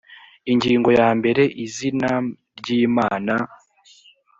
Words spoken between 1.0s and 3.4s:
mbere izinam ryimana